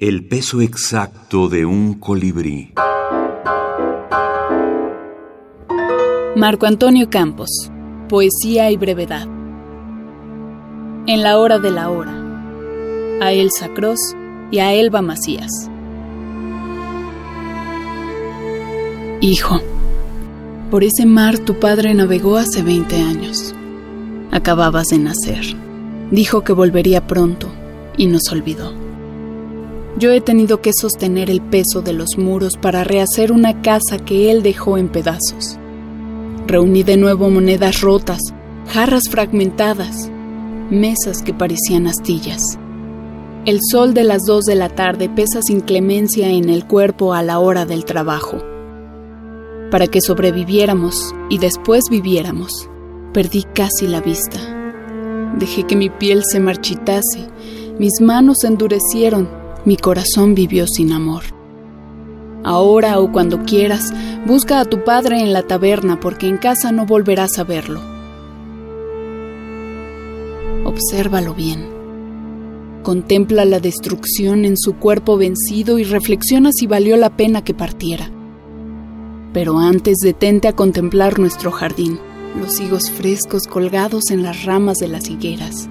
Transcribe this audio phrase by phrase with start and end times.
[0.00, 2.72] El peso exacto de un colibrí.
[6.36, 7.50] Marco Antonio Campos.
[8.08, 9.26] Poesía y brevedad.
[11.08, 12.12] En la hora de la hora.
[13.20, 14.14] A Elsa Cross
[14.52, 15.50] y a Elba Macías.
[19.20, 19.60] Hijo,
[20.70, 23.52] por ese mar tu padre navegó hace 20 años.
[24.30, 25.56] Acababas de nacer.
[26.12, 27.48] Dijo que volvería pronto
[27.96, 28.87] y nos olvidó.
[29.98, 34.30] Yo he tenido que sostener el peso de los muros para rehacer una casa que
[34.30, 35.58] él dejó en pedazos.
[36.46, 38.20] Reuní de nuevo monedas rotas,
[38.68, 40.08] jarras fragmentadas,
[40.70, 42.42] mesas que parecían astillas.
[43.44, 47.24] El sol de las dos de la tarde pesa sin clemencia en el cuerpo a
[47.24, 48.38] la hora del trabajo.
[49.72, 52.70] Para que sobreviviéramos y después viviéramos,
[53.12, 54.38] perdí casi la vista.
[55.38, 57.26] Dejé que mi piel se marchitase,
[57.80, 59.28] mis manos se endurecieron,
[59.64, 61.24] mi corazón vivió sin amor.
[62.44, 63.92] Ahora o cuando quieras,
[64.26, 67.80] busca a tu padre en la taberna porque en casa no volverás a verlo.
[70.64, 71.68] Obsérvalo bien.
[72.82, 78.10] Contempla la destrucción en su cuerpo vencido y reflexiona si valió la pena que partiera.
[79.32, 81.98] Pero antes detente a contemplar nuestro jardín,
[82.40, 85.68] los higos frescos colgados en las ramas de las higueras,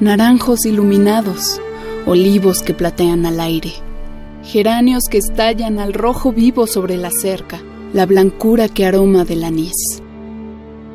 [0.00, 1.60] naranjos iluminados,
[2.06, 3.72] olivos que platean al aire,
[4.42, 7.60] geranios que estallan al rojo vivo sobre la cerca,
[7.92, 10.02] la blancura que aroma del anís.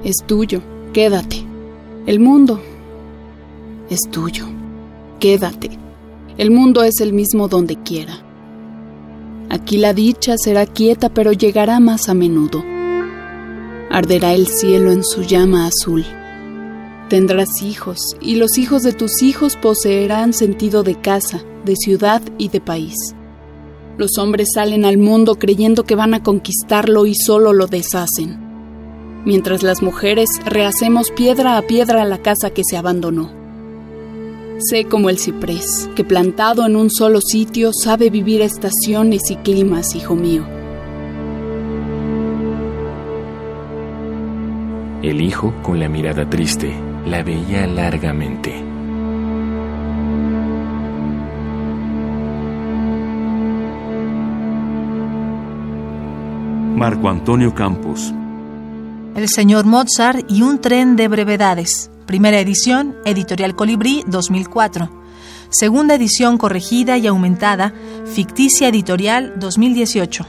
[0.03, 0.61] Es tuyo,
[0.93, 1.43] quédate.
[2.05, 2.61] El mundo
[3.89, 4.45] es tuyo,
[5.19, 5.71] quédate.
[6.37, 8.23] El mundo es el mismo donde quiera.
[9.49, 12.63] Aquí la dicha será quieta, pero llegará más a menudo.
[13.89, 16.05] Arderá el cielo en su llama azul.
[17.09, 22.49] Tendrás hijos, y los hijos de tus hijos poseerán sentido de casa, de ciudad y
[22.49, 22.93] de país.
[23.97, 28.37] Los hombres salen al mundo creyendo que van a conquistarlo y solo lo deshacen,
[29.25, 33.31] mientras las mujeres rehacemos piedra a piedra la casa que se abandonó.
[34.59, 39.95] Sé como el ciprés, que plantado en un solo sitio sabe vivir estaciones y climas,
[39.95, 40.45] hijo mío.
[45.01, 46.73] El hijo, con la mirada triste,
[47.05, 48.63] la veía largamente.
[56.75, 58.13] Marco Antonio Campos.
[59.15, 61.91] El señor Mozart y un tren de brevedades.
[62.05, 64.89] Primera edición, Editorial Colibrí 2004.
[65.49, 67.73] Segunda edición corregida y aumentada,
[68.05, 70.25] Ficticia Editorial 2018.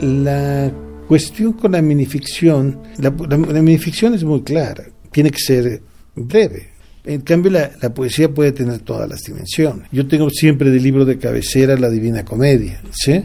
[0.00, 0.72] La
[1.10, 5.82] cuestión con la minificción, la, la, la minificción es muy clara, tiene que ser
[6.14, 6.68] breve.
[7.02, 9.88] En cambio, la, la, poesía puede tener todas las dimensiones.
[9.90, 13.24] Yo tengo siempre de libro de cabecera la Divina Comedia, ¿sí?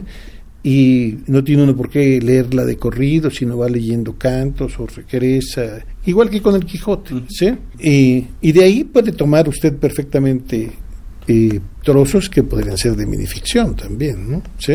[0.64, 5.84] y no tiene uno por qué leerla de corrido, sino va leyendo cantos o regresa,
[6.06, 7.54] igual que con el Quijote, ¿sí?
[7.78, 10.72] Y, y de ahí puede tomar usted perfectamente
[11.28, 14.42] eh, trozos que podrían ser de minificción también, ¿no?
[14.58, 14.74] ¿Sí?